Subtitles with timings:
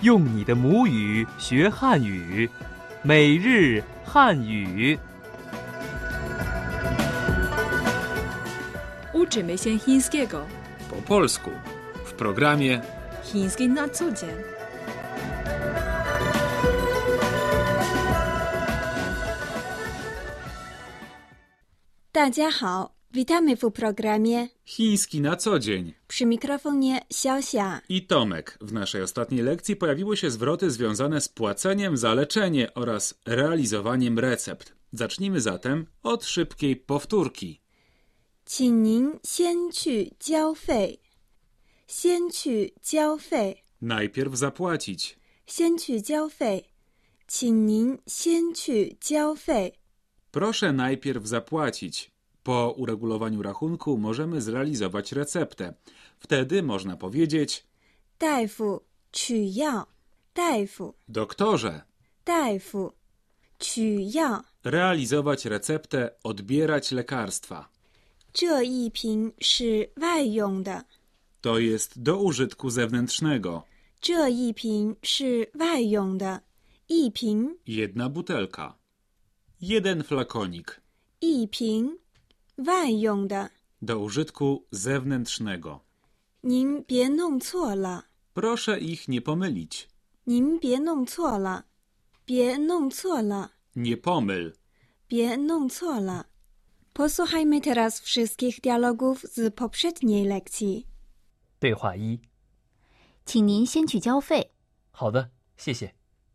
[0.00, 2.48] 用你的母语学汉语，
[3.02, 4.98] 每日汉语。
[9.12, 10.46] Uczymy się chińskiego.
[10.90, 11.50] Po polsku
[12.04, 12.80] w programie
[13.22, 14.30] Chiński na co dzień.
[23.11, 25.93] Witamy w programie Chiński na co dzień.
[26.07, 27.81] przy mikrofonie Xiaoxia.
[27.89, 28.57] I Tomek.
[28.61, 34.73] W naszej ostatniej lekcji pojawiły się zwroty związane z płaceniem za leczenie oraz realizowaniem recept.
[34.93, 37.59] Zacznijmy zatem od szybkiej powtórki.
[38.45, 40.99] 请您先去交费，
[41.87, 45.15] 先去交费， Najpierw zapłacić.
[45.47, 46.65] 先去交费，
[47.27, 49.73] 请您先去交费。
[50.31, 52.11] Proszę najpierw zapłacić.
[52.47, 55.73] Po uregulowaniu rachunku możemy zrealizować receptę.
[56.19, 57.65] Wtedy można powiedzieć
[58.17, 59.87] 大夫，取药。
[60.33, 61.81] 大夫， doktorze,
[62.25, 62.93] 大夫，
[63.59, 64.43] 取药。
[64.63, 67.69] realizować receptę, odbierać lekarstwa.
[68.33, 70.85] 这一瓶是外用的，
[71.41, 73.63] To jest do użytku zewnętrznego.
[74.01, 76.41] 这一瓶是外用的，
[76.87, 78.73] 一瓶 Jedna butelka.
[79.61, 80.81] Jeden flakonik.
[81.21, 81.99] 一瓶
[82.58, 83.50] 外用的。
[83.80, 85.80] Do użytku zewnętrznego.
[86.42, 89.86] 您别弄错了，Proszę ich nie pomylić.
[90.24, 91.64] 您别弄错了，
[92.24, 94.54] 别弄错了，Nie pomyl.
[95.08, 96.26] 别弄错了。
[96.94, 100.86] Posłuchajmy teraz wszystkich dialogów z poprzedniej lekcji.
[101.60, 102.20] 对话一：
[103.24, 104.52] 请您先去交费。
[104.90, 105.94] 好的，谢谢。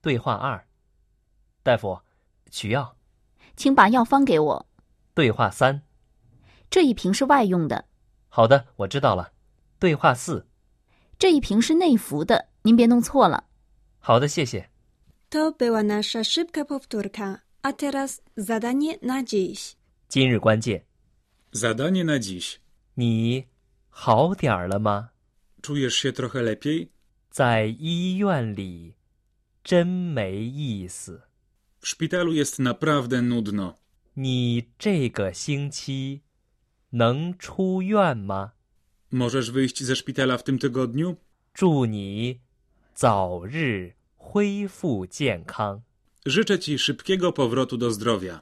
[0.00, 0.66] 对话二：
[1.62, 2.00] 大夫，
[2.50, 2.96] 取药。
[3.56, 4.66] 请把药方给我。
[5.14, 5.82] 对话三：
[6.69, 7.85] 这一瓶是外用的，
[8.29, 9.31] 好的，我知道了。
[9.79, 10.45] 对话四：
[11.17, 13.45] 这一瓶是内服的，您别弄错了。
[13.99, 14.69] 好的，谢谢。
[15.31, 19.75] To była nasza szybka powtórka, a teraz zadanie na dziś.
[20.07, 20.83] 今日关键：
[21.51, 22.59] Zadanie na dziś.
[22.95, 23.45] 你
[23.89, 25.09] 好点儿了吗？
[25.61, 26.89] Czujesz się trochę lepiej?
[27.29, 28.95] 在医院里
[29.63, 31.21] 真没意思。
[31.79, 33.75] W szpitalu jest naprawdę nudno.
[34.15, 36.21] 你这个星期
[36.93, 38.51] 能出院吗？
[39.11, 41.15] Możesz wyjść ze szpitala w tym tygodniu?
[41.53, 42.39] 祝你
[42.95, 45.81] 早日恢复健康。
[46.25, 48.41] Życzę Ci szybkiego powrotu do zdrowia.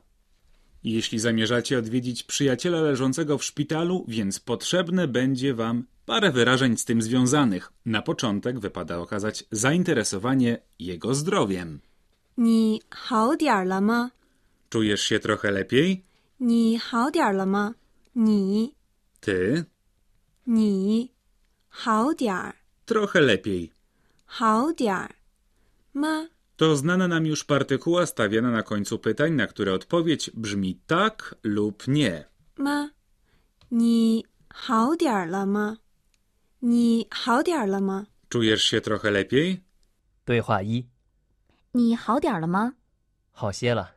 [0.83, 7.01] Jeśli zamierzacie odwiedzić przyjaciela leżącego w szpitalu, więc potrzebne będzie Wam parę wyrażeń z tym
[7.01, 7.71] związanych.
[7.85, 11.81] Na początek wypada okazać zainteresowanie jego zdrowiem.
[12.37, 14.11] 你好点儿了吗？
[14.69, 16.03] Czujesz się trochę lepiej?
[16.39, 17.75] 你好点儿了吗？
[18.13, 18.73] 你
[19.21, 19.65] Ty?
[20.45, 21.11] 你
[21.69, 22.55] 好点儿
[22.85, 23.71] Trochę lepiej.
[24.25, 25.15] 好点儿
[25.93, 26.29] 吗？
[26.57, 31.87] To znana nam już partykuła stawiana na końcu pytań, na które odpowiedź brzmi tak lub
[31.87, 32.25] nie.
[32.57, 32.91] 吗？
[33.69, 35.77] 你好点儿了吗？
[36.61, 38.05] 你好点儿了吗？
[38.29, 39.61] Czujesz się trochę lepiej?
[40.25, 40.85] 对话一：
[41.73, 42.73] 你好点儿了吗？
[43.31, 43.91] 好些了，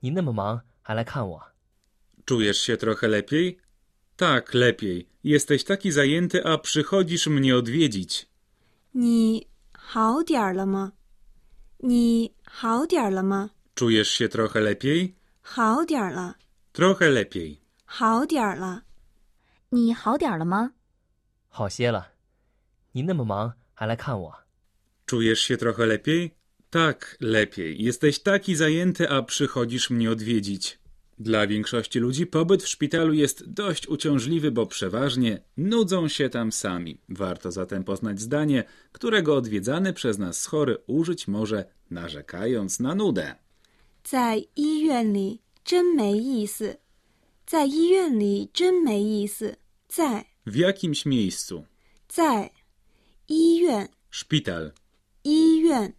[0.00, 1.42] 你那么忙还来看我。
[2.28, 3.58] Czujesz się trochę lepiej?
[4.16, 5.08] Tak, lepiej.
[5.24, 8.26] Jesteś taki zajęty, a przychodzisz mnie odwiedzić.
[8.94, 10.92] 你好点儿了吗？
[11.82, 13.50] 你好点儿了吗？
[13.74, 15.14] Czujesz się trochę lepiej?
[15.42, 16.34] 好点儿了，
[16.72, 17.58] Trochę lepiej.
[17.86, 18.82] 好点儿了。
[19.70, 20.72] 你好点儿了吗？
[21.48, 22.12] 好些了，
[22.92, 24.32] 你那么忙还来看我。
[25.06, 26.34] Czujesz się trochę lepiej?
[26.70, 27.82] Tak, lepiej.
[27.82, 30.78] Jesteś taki zajęty, a przychodzisz mnie odwiedzić.
[31.18, 36.98] Dla większości ludzi pobyt w szpitalu jest dość uciążliwy, bo przeważnie nudzą się tam sami.
[37.08, 43.36] Warto zatem poznać zdanie, którego odwiedzany przez nas chory użyć może narzekając na nudę.
[44.04, 46.76] 在医院里真没意思，
[47.46, 49.56] 在医院里真没意思，
[49.88, 51.64] 在 W jakimś miejscu.
[52.08, 52.50] 在
[53.28, 54.72] 医院 Szpital.
[55.24, 55.94] 医院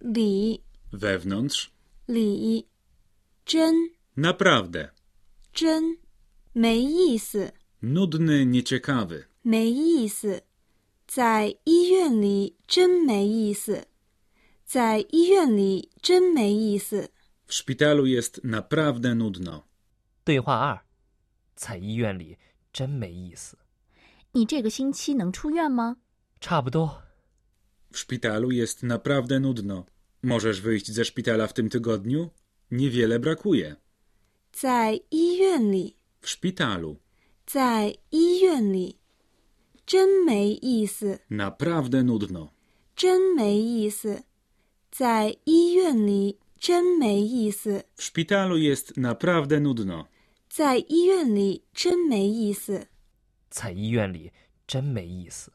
[0.00, 0.60] 里
[0.92, 1.70] Wewnątrz.
[2.08, 2.64] 里
[3.44, 4.90] 真 Naprawdę.
[5.52, 5.98] 真
[6.52, 7.52] 没意思，
[7.82, 9.26] Nudny, nieciekawy.
[9.42, 10.42] 没意思，
[11.06, 13.86] 在医院里真没意思，
[14.64, 17.10] 在医院里真没意思。
[17.46, 19.62] W szpitalu jest naprawdę nudno.
[20.24, 20.80] 对话二：
[21.54, 22.36] 在医院里
[22.72, 23.56] 真没意思。
[24.32, 25.96] 你这个星期能出院吗？
[26.40, 27.02] 差不多，
[27.92, 29.86] W szpitalu jest naprawdę nudno.
[30.22, 32.30] Możesz wyjść ze szpitala w tym tygodniu?
[32.70, 33.76] Niewiele brakuje.
[34.51, 36.97] 在医院里，W szpitalu.
[37.45, 38.97] 在医院里，
[39.85, 42.51] 真没意思，Naprawdę nudno.
[42.95, 44.23] 真没意思。
[44.91, 47.85] 在医院里真没意思。
[47.95, 50.07] W szpitalu jest naprawdę nudno.
[50.49, 52.87] 在医院里真没意思。
[53.49, 54.31] 在医院里
[54.67, 55.51] 真没意思。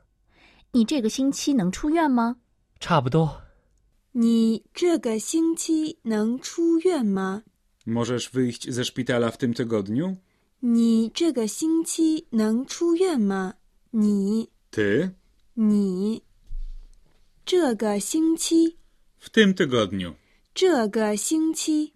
[0.73, 2.37] 你这个星期能出院吗？
[2.81, 3.43] 差不多。
[4.13, 7.45] 你这个星期能出院吗？
[7.86, 10.16] Możesz wyjść ze szpitala w tym tygodniu?
[10.64, 13.56] 你这个星期能出院吗？
[13.92, 15.12] 你 Ty?
[15.56, 16.22] 你
[17.46, 18.78] 这个星期
[19.20, 20.14] W tym tygodniu.
[20.54, 21.94] 这个星期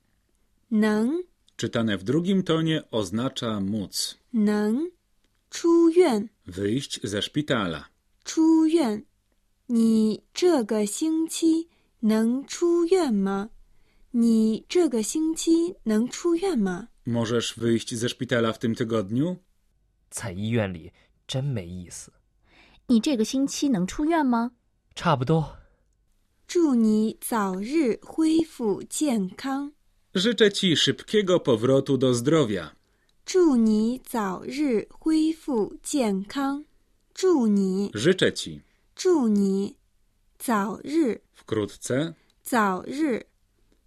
[0.71, 1.23] 能
[1.57, 4.15] Czytane w drugim tonie oznacza móc.
[4.33, 4.91] 能
[5.51, 7.85] 出院 Wyjść ze szpitala.
[8.23, 9.05] 出院。
[9.67, 11.69] 你这个星期
[12.01, 13.49] 能出院吗？
[14.11, 16.87] 你这个星期能出院吗？
[17.05, 19.37] Możesz wyjść ze szpitala w tym tygodniu?
[20.09, 20.91] 在医院里
[21.27, 22.11] 真没意思。
[22.87, 24.51] 你这个星期能出院吗？
[24.95, 25.57] 差不多。
[26.47, 29.73] 祝你早日恢复健康。
[30.13, 32.71] Życzę ci szybkiego powrotu do zdrowia.
[33.25, 36.63] 祝你早日恢复健康。
[37.13, 38.61] 祝你， Życzę ci.
[38.95, 39.75] 祝你
[40.37, 42.13] 早日 Wkrótce.
[42.43, 43.25] 早日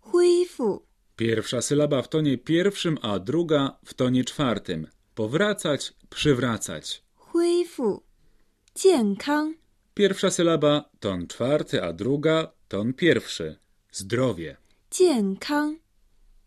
[0.02, 0.82] 恢复
[1.16, 4.86] Pierwsza sylaba w tonie pierwszym, a druga w tonie czwartym.
[5.14, 7.02] Powracać, przywracać.
[7.16, 8.02] 恢复
[8.74, 9.54] 健康。
[9.94, 13.58] Pierwsza sylaba ton czwarty, a druga ton pierwszy.
[13.92, 14.56] Zdrowie.
[14.90, 15.76] 健康，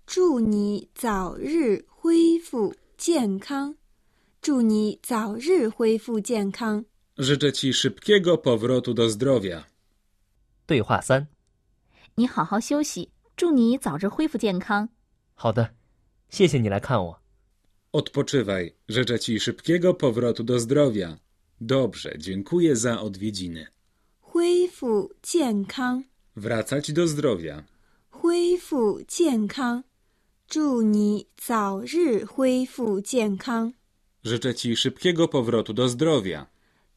[0.06, 3.76] 祝你早日恢复健康。
[4.42, 6.86] 祝你早日恢复健康。
[7.18, 9.66] Życzę ci szybkiego powrotu do zdrowia.
[10.66, 11.28] 对话三。
[12.16, 14.90] 你好好休息， 祝你早日恢复健康。
[15.34, 15.72] 好的，
[16.30, 17.22] 谢谢你来看我。
[17.94, 18.74] Odpoczywaj.
[18.88, 21.18] Życzę ci szybkiego powrotu do zdrowia.
[21.60, 23.68] Dobrze, dziękuję za odwiedziny.
[24.22, 26.04] 恢复健康，
[26.36, 27.64] Wracać do zdrowia.
[28.10, 29.84] 恢复健康。
[30.48, 33.74] 祝你早日恢复健康。
[34.24, 36.46] Życzę ci szybkiego powrotu do zdrowia.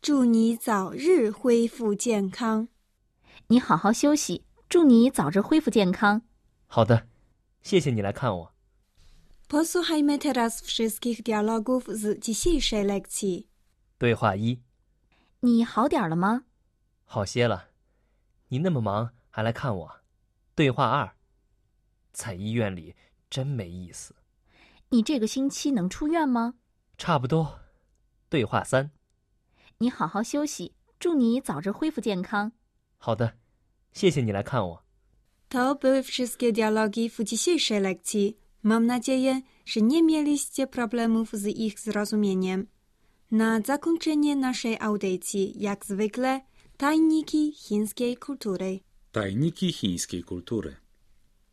[0.00, 2.68] 祝你早日恢复健康。
[3.48, 6.22] 你好好休息，祝你早日恢复健康。
[6.71, 7.07] 好的，
[7.63, 8.53] 谢谢你来看我。
[9.47, 13.47] Posłuchajmy teraz wszystkich dialogów z dzisiejszej lekcji.
[13.97, 14.59] 对话一：
[15.39, 16.43] 你好点儿了吗？
[17.05, 17.69] 好些了，
[18.49, 20.01] 你那么忙还来看我。
[20.53, 21.15] 对话二：
[22.13, 22.93] 在医院里
[23.31, 24.13] 真没意思。
[24.89, 26.53] 你这个星期能出院吗？
[26.99, 27.61] 差不多。
[28.29, 28.91] 对话三：
[29.79, 32.51] 你好好休息，祝你早日恢复健康。
[32.99, 33.33] 好的，
[33.91, 34.83] 谢谢你来看我。
[35.49, 38.37] To były wszystkie dialogi w dzisiejszej lekcji.
[38.63, 42.67] Mam nadzieję, że nie mieliście problemów z ich zrozumieniem.
[43.31, 46.41] Na zakończenie naszej audycji, jak zwykle,
[46.77, 48.79] tajniki chińskiej kultury.
[49.11, 50.75] Tajniki chińskiej kultury.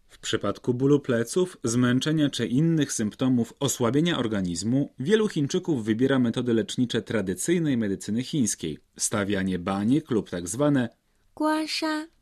[0.08, 7.02] W przypadku bólu pleców, zmęczenia czy innych symptomów osłabienia organizmu, wielu Chińczyków wybiera metody lecznicze
[7.02, 10.88] tradycyjnej medycyny chińskiej, stawianie baniek lub tak zwane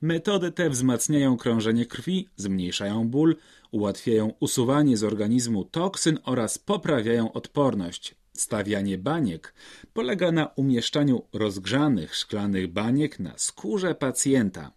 [0.00, 3.36] Metody te wzmacniają krążenie krwi, zmniejszają ból,
[3.70, 8.14] ułatwiają usuwanie z organizmu toksyn oraz poprawiają odporność.
[8.32, 9.54] Stawianie baniek
[9.92, 14.72] polega na umieszczaniu rozgrzanych szklanych baniek na skórze pacjenta.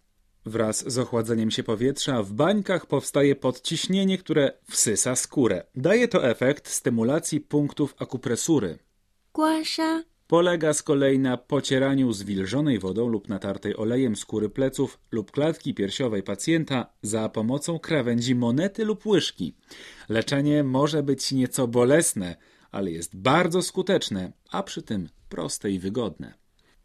[0.46, 5.64] Wraz z ochładzeniem się powietrza w bańkach powstaje podciśnienie, które wsysa skórę.
[5.74, 8.78] Daje to efekt stymulacji punktów akupresury.
[9.32, 10.02] Głasza.
[10.28, 16.22] Polega z kolei na pocieraniu zwilżonej wodą lub natartej olejem skóry pleców lub klatki piersiowej
[16.22, 19.54] pacjenta za pomocą krawędzi monety lub łyżki.
[20.08, 22.36] Leczenie może być nieco bolesne,
[22.70, 26.34] ale jest bardzo skuteczne, a przy tym proste i wygodne.